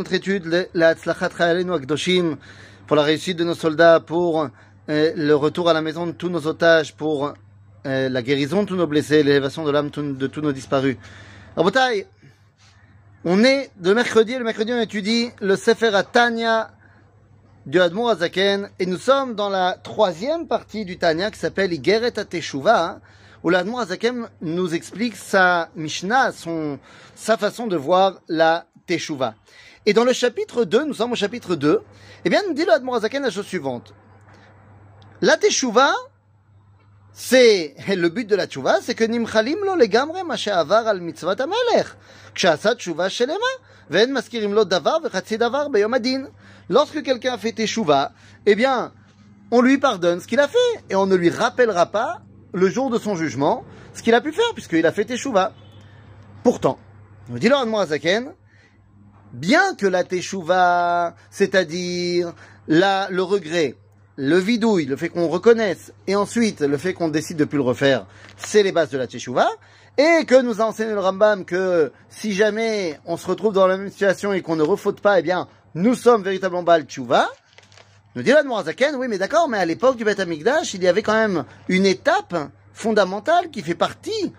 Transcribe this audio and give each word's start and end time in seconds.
notre 0.00 0.14
étude, 0.14 0.68
la 0.72 0.94
pour 2.86 2.96
la 2.96 3.02
réussite 3.02 3.36
de 3.36 3.44
nos 3.44 3.54
soldats, 3.54 4.00
pour 4.00 4.48
euh, 4.88 5.12
le 5.14 5.34
retour 5.34 5.68
à 5.68 5.74
la 5.74 5.82
maison 5.82 6.06
de 6.06 6.12
tous 6.12 6.30
nos 6.30 6.46
otages, 6.46 6.96
pour 6.96 7.34
euh, 7.86 8.08
la 8.08 8.22
guérison 8.22 8.62
de 8.62 8.68
tous 8.68 8.76
nos 8.76 8.86
blessés, 8.86 9.22
l'élévation 9.22 9.62
de 9.62 9.70
l'âme 9.70 9.90
de 9.90 10.26
tous 10.26 10.40
nos 10.40 10.52
disparus. 10.52 10.96
Rabotai, 11.54 12.06
on 13.24 13.44
est 13.44 13.70
de 13.76 13.92
mercredi, 13.92 14.38
le 14.38 14.44
mercredi 14.44 14.72
on 14.72 14.80
étudie 14.80 15.30
le 15.42 15.54
Sefer 15.56 15.90
Tanya 16.10 16.70
du 17.66 17.78
Admor 17.78 18.08
Azaken, 18.10 18.70
et 18.78 18.86
nous 18.86 18.96
sommes 18.96 19.34
dans 19.34 19.50
la 19.50 19.76
troisième 19.82 20.46
partie 20.46 20.86
du 20.86 20.96
Tanya 20.96 21.30
qui 21.30 21.38
s'appelle 21.38 21.74
Igeret 21.74 22.18
Ateshuva, 22.18 23.00
où 23.42 23.50
l'Admor 23.50 23.80
Azaken 23.80 24.28
nous 24.40 24.74
explique 24.74 25.16
sa 25.16 25.68
Mishnah, 25.76 26.32
son, 26.32 26.78
sa 27.14 27.36
façon 27.36 27.66
de 27.66 27.76
voir 27.76 28.20
la 28.28 28.64
Teshuva. 28.90 29.34
Et 29.86 29.92
dans 29.94 30.04
le 30.04 30.12
chapitre 30.12 30.64
2, 30.64 30.84
nous 30.84 30.94
sommes 30.94 31.12
au 31.12 31.16
chapitre 31.16 31.56
2, 31.56 31.82
eh 32.24 32.28
bien, 32.28 32.42
nous 32.46 32.52
dit 32.52 32.64
le 32.64 32.72
Admorazaken 32.72 33.22
la 33.22 33.30
chose 33.30 33.46
suivante. 33.46 33.94
La 35.22 35.36
teshuva, 35.38 35.92
c'est 37.12 37.74
le 37.88 38.08
but 38.08 38.28
de 38.28 38.36
la 38.36 38.46
teshuva, 38.46 38.80
c'est 38.82 38.94
que 38.94 39.04
nimchalim 39.04 39.58
lo 39.64 39.76
legamre 39.76 40.22
ma 40.24 40.36
she'avar 40.36 40.86
al 40.86 41.00
mitzvat 41.00 41.40
hamelech, 41.40 41.88
ksha'asa 42.34 42.74
teshuva 42.74 43.08
shelema, 43.08 43.38
ve'en 43.90 44.08
maskirim 44.12 44.52
lo 44.52 44.64
davar 44.64 45.00
ve'chatzi 45.00 45.38
davar 45.38 45.70
beyom 45.70 45.94
adin. 45.94 46.28
Lorsque 46.68 47.02
quelqu'un 47.02 47.38
fait 47.38 47.52
teshuva, 47.52 48.12
eh 48.46 48.54
bien, 48.54 48.92
on 49.50 49.62
lui 49.62 49.78
pardonne 49.78 50.20
ce 50.20 50.26
qu'il 50.26 50.40
a 50.40 50.48
fait 50.48 50.84
et 50.90 50.94
on 50.94 51.06
ne 51.06 51.16
lui 51.16 51.30
rappellera 51.30 51.86
pas 51.86 52.20
le 52.52 52.68
jour 52.68 52.90
de 52.90 52.98
son 52.98 53.16
jugement 53.16 53.64
ce 53.94 54.02
qu'il 54.02 54.14
a 54.14 54.20
pu 54.20 54.32
faire 54.32 54.52
puisqu'il 54.54 54.86
a 54.86 54.92
fait 54.92 55.04
teshuva. 55.04 55.52
Pourtant, 56.44 56.78
nous 57.28 57.38
dit 57.38 57.48
le 57.48 57.56
Admorazaken, 57.56 58.34
bien 59.32 59.74
que 59.74 59.86
la 59.86 60.04
teshuva, 60.04 61.14
c'est-à-dire 61.30 62.32
la, 62.68 63.08
le 63.10 63.22
regret, 63.22 63.76
le 64.16 64.36
vidouille, 64.38 64.86
le 64.86 64.96
fait 64.96 65.08
qu'on 65.08 65.28
reconnaisse, 65.28 65.92
et 66.06 66.16
ensuite 66.16 66.60
le 66.60 66.76
fait 66.76 66.94
qu'on 66.94 67.08
décide 67.08 67.36
de 67.36 67.44
plus 67.44 67.58
le 67.58 67.64
refaire, 67.64 68.06
c'est 68.36 68.62
les 68.62 68.72
bases 68.72 68.90
de 68.90 68.98
la 68.98 69.06
teshuva, 69.06 69.48
et 69.98 70.24
que 70.24 70.40
nous 70.40 70.60
a 70.60 70.64
enseigné 70.64 70.92
le 70.92 71.00
Rambam 71.00 71.44
que 71.44 71.92
si 72.08 72.32
jamais 72.32 72.98
on 73.06 73.16
se 73.16 73.26
retrouve 73.26 73.52
dans 73.52 73.66
la 73.66 73.76
même 73.76 73.90
situation 73.90 74.32
et 74.32 74.42
qu'on 74.42 74.56
ne 74.56 74.62
refaute 74.62 75.00
pas, 75.00 75.18
eh 75.18 75.22
bien, 75.22 75.48
nous 75.74 75.94
sommes 75.94 76.22
véritablement 76.22 76.62
Baal 76.62 76.84
Tshuva. 76.84 77.28
Nous 78.16 78.22
dit 78.22 78.30
la 78.30 78.42
oui, 78.42 79.06
mais 79.08 79.18
d'accord, 79.18 79.48
mais 79.48 79.58
à 79.58 79.64
l'époque 79.64 79.96
du 79.96 80.04
Beth 80.04 80.18
Amikdash, 80.18 80.74
il 80.74 80.82
y 80.82 80.88
avait 80.88 81.02
quand 81.02 81.14
même 81.14 81.44
une 81.68 81.86
étape 81.86 82.34
fondamentale 82.72 83.50
qui 83.50 83.62
fait 83.62 83.74
partie 83.74 84.32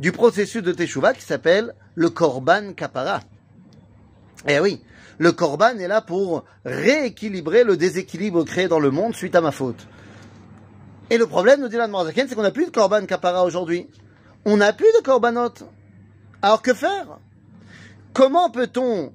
du 0.00 0.12
processus 0.12 0.62
de 0.62 0.72
Teshuvah 0.72 1.12
qui 1.12 1.22
s'appelle 1.22 1.74
le 1.94 2.08
Korban 2.10 2.72
Kapara. 2.74 3.20
Eh 4.46 4.60
oui, 4.60 4.82
le 5.18 5.32
Korban 5.32 5.78
est 5.78 5.88
là 5.88 6.00
pour 6.00 6.44
rééquilibrer 6.64 7.64
le 7.64 7.76
déséquilibre 7.76 8.44
créé 8.44 8.68
dans 8.68 8.80
le 8.80 8.90
monde 8.90 9.14
suite 9.14 9.34
à 9.34 9.40
ma 9.40 9.50
faute. 9.50 9.86
Et 11.10 11.18
le 11.18 11.26
problème, 11.26 11.60
nous 11.60 11.68
dit 11.68 11.76
la 11.76 11.88
c'est 12.14 12.34
qu'on 12.34 12.42
n'a 12.42 12.50
plus 12.50 12.66
de 12.66 12.70
Korban 12.70 13.06
Kapara 13.06 13.44
aujourd'hui 13.44 13.88
on 14.44 14.56
n'a 14.56 14.72
plus 14.72 14.86
de 14.98 15.02
korbanot. 15.02 15.52
Alors 16.42 16.62
que 16.62 16.72
faire? 16.72 17.18
Comment 18.12 18.50
peut-on 18.50 19.12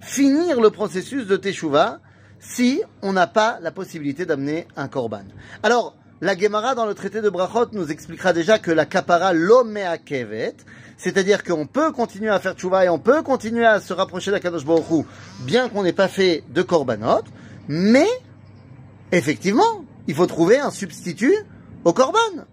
finir 0.00 0.60
le 0.60 0.70
processus 0.70 1.26
de 1.26 1.36
teshuva 1.36 2.00
si 2.38 2.82
on 3.02 3.12
n'a 3.12 3.26
pas 3.26 3.58
la 3.60 3.70
possibilité 3.70 4.26
d'amener 4.26 4.66
un 4.76 4.88
korban 4.88 5.24
Alors, 5.62 5.96
la 6.20 6.36
Gemara 6.36 6.74
dans 6.74 6.86
le 6.86 6.94
traité 6.94 7.20
de 7.20 7.28
Brachot 7.28 7.72
nous 7.72 7.90
expliquera 7.90 8.32
déjà 8.32 8.58
que 8.58 8.70
la 8.70 8.86
kapara 8.86 9.32
l'omea 9.32 9.98
kevet, 9.98 10.56
c'est-à-dire 10.96 11.44
qu'on 11.44 11.66
peut 11.66 11.92
continuer 11.92 12.30
à 12.30 12.40
faire 12.40 12.54
teshuva 12.54 12.84
et 12.84 12.88
on 12.88 12.98
peut 12.98 13.22
continuer 13.22 13.64
à 13.64 13.80
se 13.80 13.92
rapprocher 13.92 14.30
d'Akadosh 14.30 14.64
Baruch 14.64 15.06
bien 15.40 15.68
qu'on 15.68 15.82
n'ait 15.82 15.92
pas 15.92 16.08
fait 16.08 16.44
de 16.50 16.62
korbanot, 16.62 17.24
mais 17.68 18.08
effectivement, 19.12 19.84
il 20.06 20.14
faut 20.14 20.26
trouver 20.26 20.58
un 20.58 20.70
substitut 20.70 21.36
au 21.84 21.92
korban. 21.92 22.44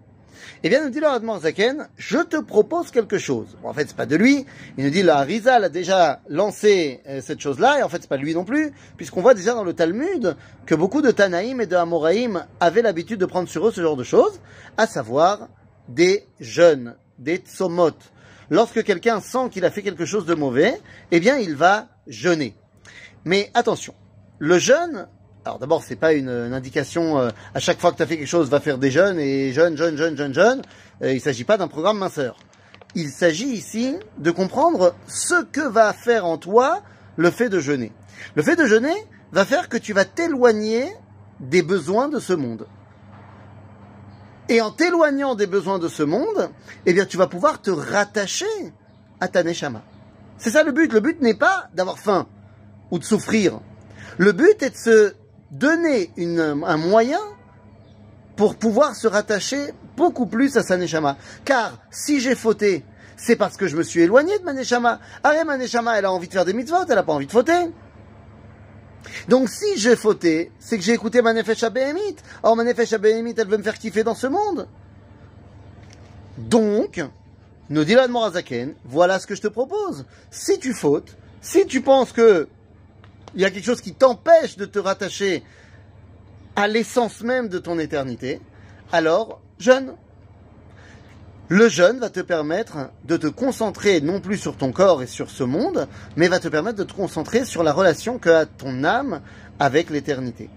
Eh 0.64 0.68
bien, 0.68 0.84
nous 0.84 0.90
dit 0.90 1.00
le 1.00 1.08
Admor 1.08 1.40
Zaken, 1.40 1.88
je 1.96 2.18
te 2.18 2.36
propose 2.36 2.92
quelque 2.92 3.18
chose. 3.18 3.56
en 3.64 3.72
fait, 3.72 3.88
c'est 3.88 3.96
pas 3.96 4.06
de 4.06 4.14
lui. 4.14 4.46
Il 4.78 4.84
nous 4.84 4.90
dit, 4.90 5.02
la 5.02 5.20
Rizal 5.22 5.64
a 5.64 5.68
déjà 5.68 6.20
lancé 6.28 7.00
euh, 7.08 7.20
cette 7.20 7.40
chose-là, 7.40 7.80
et 7.80 7.82
en 7.82 7.88
fait, 7.88 7.98
c'est 8.02 8.08
pas 8.08 8.16
de 8.16 8.22
lui 8.22 8.32
non 8.32 8.44
plus, 8.44 8.70
puisqu'on 8.96 9.22
voit 9.22 9.34
déjà 9.34 9.54
dans 9.54 9.64
le 9.64 9.72
Talmud 9.72 10.36
que 10.64 10.76
beaucoup 10.76 11.02
de 11.02 11.10
Tanaïm 11.10 11.60
et 11.60 11.66
de 11.66 11.74
Amoraïm 11.74 12.46
avaient 12.60 12.82
l'habitude 12.82 13.18
de 13.18 13.26
prendre 13.26 13.48
sur 13.48 13.66
eux 13.66 13.72
ce 13.72 13.80
genre 13.80 13.96
de 13.96 14.04
choses, 14.04 14.38
à 14.76 14.86
savoir 14.86 15.48
des 15.88 16.28
jeûnes, 16.38 16.94
des 17.18 17.38
tsomot. 17.38 17.90
Lorsque 18.52 18.84
quelqu'un 18.84 19.22
sent 19.22 19.48
qu'il 19.50 19.64
a 19.64 19.70
fait 19.70 19.80
quelque 19.80 20.04
chose 20.04 20.26
de 20.26 20.34
mauvais, 20.34 20.78
eh 21.10 21.20
bien, 21.20 21.38
il 21.38 21.56
va 21.56 21.86
jeûner. 22.06 22.54
Mais 23.24 23.50
attention, 23.54 23.94
le 24.38 24.58
jeûne, 24.58 25.08
alors 25.46 25.58
d'abord, 25.58 25.82
c'est 25.82 25.96
pas 25.96 26.12
une, 26.12 26.28
indication 26.28 27.18
euh, 27.18 27.30
à 27.54 27.60
chaque 27.60 27.80
fois 27.80 27.92
que 27.92 27.96
tu 27.96 28.02
as 28.02 28.06
fait 28.06 28.18
quelque 28.18 28.28
chose, 28.28 28.50
va 28.50 28.60
faire 28.60 28.76
des 28.76 28.90
jeunes 28.90 29.18
et 29.18 29.54
jeunes, 29.54 29.78
jeunes, 29.78 29.96
jeunes, 29.96 30.18
jeunes, 30.18 30.34
jeunes. 30.34 30.62
Euh, 31.02 31.14
il 31.14 31.20
s'agit 31.22 31.44
pas 31.44 31.56
d'un 31.56 31.66
programme 31.66 31.96
minceur. 31.96 32.36
Il 32.94 33.08
s'agit 33.08 33.48
ici 33.48 33.96
de 34.18 34.30
comprendre 34.30 34.94
ce 35.08 35.44
que 35.44 35.66
va 35.66 35.94
faire 35.94 36.26
en 36.26 36.36
toi 36.36 36.82
le 37.16 37.30
fait 37.30 37.48
de 37.48 37.58
jeûner. 37.58 37.90
Le 38.34 38.42
fait 38.42 38.56
de 38.56 38.66
jeûner 38.66 38.92
va 39.32 39.46
faire 39.46 39.70
que 39.70 39.78
tu 39.78 39.94
vas 39.94 40.04
t'éloigner 40.04 40.92
des 41.40 41.62
besoins 41.62 42.10
de 42.10 42.18
ce 42.18 42.34
monde. 42.34 42.66
Et 44.48 44.60
en 44.60 44.70
t'éloignant 44.70 45.34
des 45.34 45.46
besoins 45.46 45.78
de 45.78 45.88
ce 45.88 46.02
monde, 46.02 46.50
eh 46.86 46.92
bien, 46.92 47.06
tu 47.06 47.16
vas 47.16 47.26
pouvoir 47.26 47.62
te 47.62 47.70
rattacher 47.70 48.46
à 49.20 49.28
ta 49.28 49.42
neshama. 49.42 49.82
C'est 50.38 50.50
ça 50.50 50.64
le 50.64 50.72
but. 50.72 50.92
Le 50.92 51.00
but 51.00 51.20
n'est 51.20 51.34
pas 51.34 51.68
d'avoir 51.74 51.98
faim 51.98 52.26
ou 52.90 52.98
de 52.98 53.04
souffrir. 53.04 53.60
Le 54.18 54.32
but 54.32 54.62
est 54.62 54.70
de 54.70 54.76
se 54.76 55.14
donner 55.50 56.10
un 56.18 56.76
moyen 56.76 57.20
pour 58.36 58.56
pouvoir 58.56 58.96
se 58.96 59.06
rattacher 59.06 59.72
beaucoup 59.96 60.26
plus 60.26 60.56
à 60.56 60.62
sa 60.62 60.76
neshama. 60.76 61.16
Car 61.44 61.78
si 61.90 62.20
j'ai 62.20 62.34
fauté, 62.34 62.84
c'est 63.16 63.36
parce 63.36 63.56
que 63.56 63.68
je 63.68 63.76
me 63.76 63.82
suis 63.82 64.00
éloigné 64.00 64.38
de 64.38 64.44
ma 64.44 64.52
neshama. 64.52 64.98
Arrête, 65.22 65.46
ma 65.46 65.56
elle 65.98 66.04
a 66.04 66.12
envie 66.12 66.28
de 66.28 66.32
faire 66.32 66.44
des 66.44 66.52
mitzvot, 66.52 66.84
elle 66.88 66.94
n'a 66.96 67.02
pas 67.02 67.12
envie 67.12 67.26
de 67.26 67.32
fauter. 67.32 67.70
Donc 69.28 69.48
si 69.48 69.78
j'ai 69.78 69.96
fauté, 69.96 70.50
c'est 70.58 70.78
que 70.78 70.84
j'ai 70.84 70.92
écouté 70.92 71.22
ma 71.22 71.32
nefesh 71.32 71.64
Or 72.42 72.56
ma 72.56 72.64
nefesh 72.64 72.92
elle 72.92 73.48
veut 73.48 73.58
me 73.58 73.62
faire 73.62 73.78
kiffer 73.78 74.04
dans 74.04 74.14
ce 74.14 74.26
monde. 74.26 74.68
Donc, 76.38 77.02
nous 77.68 77.84
dit 77.84 77.96
Morazaken, 78.08 78.74
voilà 78.84 79.18
ce 79.18 79.26
que 79.26 79.34
je 79.34 79.42
te 79.42 79.48
propose. 79.48 80.04
Si 80.30 80.58
tu 80.58 80.72
fautes, 80.72 81.16
si 81.40 81.66
tu 81.66 81.80
penses 81.80 82.12
que 82.12 82.48
il 83.34 83.40
y 83.40 83.44
a 83.44 83.50
quelque 83.50 83.64
chose 83.64 83.80
qui 83.80 83.94
t'empêche 83.94 84.56
de 84.56 84.66
te 84.66 84.78
rattacher 84.78 85.42
à 86.54 86.68
l'essence 86.68 87.22
même 87.22 87.48
de 87.48 87.58
ton 87.58 87.78
éternité, 87.78 88.40
alors 88.92 89.40
jeûne. 89.58 89.94
Le 91.54 91.68
jeûne 91.68 91.98
va 91.98 92.08
te 92.08 92.20
permettre 92.20 92.88
de 93.04 93.18
te 93.18 93.26
concentrer 93.26 94.00
non 94.00 94.22
plus 94.22 94.38
sur 94.38 94.56
ton 94.56 94.72
corps 94.72 95.02
et 95.02 95.06
sur 95.06 95.28
ce 95.28 95.44
monde, 95.44 95.86
mais 96.16 96.28
va 96.28 96.40
te 96.40 96.48
permettre 96.48 96.78
de 96.78 96.84
te 96.84 96.94
concentrer 96.94 97.44
sur 97.44 97.62
la 97.62 97.74
relation 97.74 98.18
que 98.18 98.30
a 98.30 98.46
ton 98.46 98.84
âme 98.84 99.20
avec 99.58 99.90
l'éternité. 99.90 100.48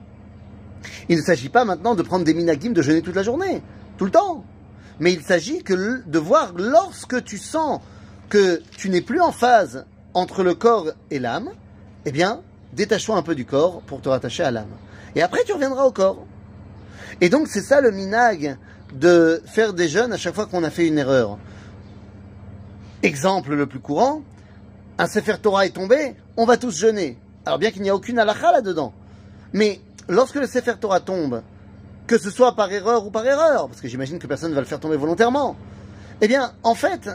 Il 1.09 1.17
ne 1.17 1.21
s'agit 1.21 1.49
pas 1.49 1.65
maintenant 1.65 1.95
de 1.95 2.01
prendre 2.01 2.23
des 2.23 2.33
minagim 2.33 2.71
de 2.71 2.81
jeûner 2.81 3.01
toute 3.01 3.17
la 3.17 3.23
journée, 3.23 3.61
tout 3.97 4.05
le 4.05 4.11
temps. 4.11 4.45
Mais 5.01 5.11
il 5.11 5.21
s'agit 5.21 5.63
que 5.63 6.01
de 6.07 6.17
voir 6.17 6.53
lorsque 6.55 7.21
tu 7.25 7.39
sens 7.39 7.81
que 8.29 8.61
tu 8.77 8.89
n'es 8.89 9.01
plus 9.01 9.19
en 9.19 9.33
phase 9.33 9.85
entre 10.13 10.43
le 10.43 10.53
corps 10.53 10.93
et 11.11 11.19
l'âme, 11.19 11.49
eh 12.05 12.11
bien, 12.13 12.39
détache-toi 12.71 13.17
un 13.17 13.21
peu 13.21 13.35
du 13.35 13.43
corps 13.43 13.81
pour 13.81 13.99
te 13.99 14.07
rattacher 14.07 14.43
à 14.43 14.51
l'âme. 14.51 14.71
Et 15.13 15.21
après, 15.21 15.43
tu 15.45 15.51
reviendras 15.51 15.83
au 15.83 15.91
corps. 15.91 16.25
Et 17.19 17.27
donc, 17.27 17.49
c'est 17.49 17.61
ça 17.61 17.81
le 17.81 17.91
minag 17.91 18.57
de 18.95 19.41
faire 19.45 19.73
des 19.73 19.87
jeûnes 19.87 20.13
à 20.13 20.17
chaque 20.17 20.35
fois 20.35 20.45
qu'on 20.45 20.63
a 20.63 20.69
fait 20.69 20.87
une 20.87 20.97
erreur. 20.97 21.37
Exemple 23.03 23.53
le 23.53 23.67
plus 23.67 23.79
courant, 23.79 24.21
un 24.97 25.07
Sefer 25.07 25.35
Torah 25.41 25.65
est 25.65 25.71
tombé, 25.71 26.15
on 26.37 26.45
va 26.45 26.57
tous 26.57 26.77
jeûner. 26.77 27.17
Alors 27.45 27.59
bien 27.59 27.71
qu'il 27.71 27.81
n'y 27.81 27.89
a 27.89 27.95
aucune 27.95 28.17
halakha 28.17 28.51
là-dedans. 28.51 28.93
Mais 29.53 29.81
lorsque 30.07 30.35
le 30.35 30.47
Sefer 30.47 30.75
Torah 30.79 31.01
tombe, 31.01 31.41
que 32.07 32.17
ce 32.17 32.29
soit 32.29 32.55
par 32.55 32.71
erreur 32.71 33.05
ou 33.05 33.11
par 33.11 33.25
erreur, 33.25 33.67
parce 33.67 33.81
que 33.81 33.87
j'imagine 33.87 34.17
que 34.17 34.27
personne 34.27 34.51
ne 34.51 34.55
va 34.55 34.61
le 34.61 34.67
faire 34.67 34.79
tomber 34.79 34.97
volontairement, 34.97 35.57
eh 36.21 36.27
bien, 36.27 36.53
en 36.63 36.75
fait, 36.75 37.09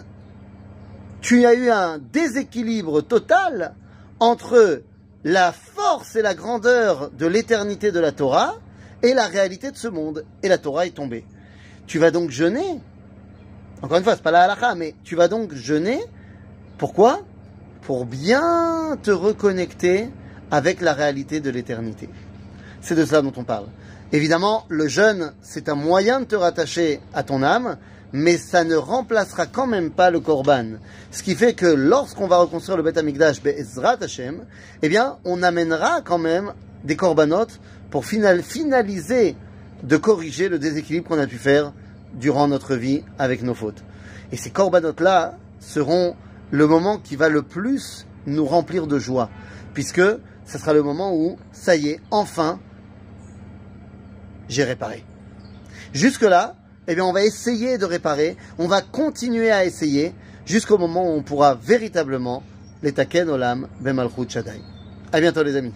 tu 1.23 1.47
as 1.47 1.55
eu 1.55 1.71
un 1.71 1.99
déséquilibre 1.99 3.03
total 3.03 3.75
entre 4.19 4.83
la 5.25 5.53
force 5.53 6.17
et 6.17 6.23
la 6.23 6.35
grandeur 6.35 7.11
de 7.11 7.26
l'éternité 7.26 7.93
de 7.93 8.00
la 8.00 8.12
Torah 8.12 8.56
et 9.03 9.15
la 9.15 9.26
réalité 9.26 9.71
de 9.71 9.76
ce 9.76 9.88
monde. 9.88 10.25
Et 10.43 10.49
la 10.49 10.59
Torah 10.59 10.87
est 10.87 10.94
tombée. 10.94 11.25
Tu 11.90 11.98
vas 11.98 12.12
donc 12.12 12.31
jeûner. 12.31 12.78
Encore 13.82 13.98
une 13.98 14.04
fois, 14.04 14.14
c'est 14.14 14.22
pas 14.22 14.31
la 14.31 14.42
halakha, 14.42 14.76
mais 14.76 14.94
tu 15.02 15.16
vas 15.16 15.26
donc 15.26 15.52
jeûner. 15.54 15.98
Pourquoi? 16.78 17.19
Pour 17.82 18.06
bien 18.06 18.96
te 19.02 19.10
reconnecter 19.10 20.08
avec 20.52 20.82
la 20.82 20.92
réalité 20.92 21.40
de 21.40 21.50
l'éternité. 21.50 22.08
C'est 22.81 22.94
de 22.94 23.04
cela 23.04 23.22
dont 23.22 23.32
on 23.37 23.42
parle. 23.42 23.66
Évidemment, 24.12 24.66
le 24.69 24.87
jeûne, 24.87 25.32
c'est 25.42 25.69
un 25.69 25.75
moyen 25.75 26.20
de 26.20 26.26
te 26.26 26.37
rattacher 26.37 27.00
à 27.12 27.25
ton 27.25 27.42
âme, 27.42 27.76
mais 28.12 28.37
ça 28.37 28.62
ne 28.62 28.76
remplacera 28.76 29.46
quand 29.46 29.66
même 29.66 29.90
pas 29.90 30.12
le 30.12 30.20
korban. 30.20 30.78
Ce 31.10 31.25
qui 31.25 31.34
fait 31.34 31.54
que 31.54 31.66
lorsqu'on 31.66 32.28
va 32.28 32.37
reconstruire 32.37 32.76
le 32.76 32.84
Beth 32.84 32.98
Amikdash 32.98 33.42
Be'ezrat 33.42 33.96
Hashem, 34.00 34.44
eh 34.82 34.88
bien, 34.88 35.16
on 35.25 35.42
amènera 35.42 36.02
quand 36.02 36.19
même 36.19 36.52
des 36.84 36.94
korbanot 36.94 37.48
pour 37.90 38.04
finaliser 38.06 39.34
de 39.82 39.96
corriger 39.96 40.48
le 40.48 40.60
déséquilibre 40.60 41.08
qu'on 41.08 41.19
a 41.19 41.26
pu 41.26 41.37
faire 41.37 41.72
durant 42.15 42.49
notre 42.49 42.75
vie 42.75 43.03
avec 43.19 43.43
nos 43.43 43.55
fautes. 43.55 43.85
Et 44.33 44.37
ces 44.37 44.51
korbanot-là 44.51 45.39
seront 45.59 46.17
le 46.51 46.67
moment 46.67 46.99
qui 46.99 47.17
va 47.17 47.29
le 47.29 47.43
plus 47.43 48.07
nous 48.27 48.45
remplir 48.45 48.87
de 48.87 48.99
joie, 48.99 49.31
puisque 49.75 50.03
ce 50.47 50.59
sera 50.59 50.73
le 50.73 50.83
moment 50.83 51.15
où, 51.15 51.39
ça 51.53 51.77
y 51.77 51.89
est, 51.89 52.01
enfin, 52.11 52.59
j'ai 54.49 54.65
réparé. 54.65 55.05
Jusque-là, 55.93 56.57
eh 56.89 56.95
bien, 56.95 57.05
on 57.05 57.12
va 57.12 57.23
essayer 57.25 57.79
de 57.79 57.85
réparer, 57.85 58.37
on 58.59 58.67
va 58.67 58.83
continuer 58.83 59.51
à 59.51 59.65
essayer 59.65 60.12
jusqu'au 60.45 60.79
moment 60.79 61.05
où 61.05 61.17
on 61.17 61.23
pourra 61.23 61.55
véritablement 61.55 62.43
les 62.83 62.93
taken 62.93 63.29
olam 63.29 63.69
bemalchut 63.81 64.29
shadai. 64.29 64.61
À 65.12 65.21
bientôt 65.21 65.43
les 65.43 65.57
amis. 65.57 65.75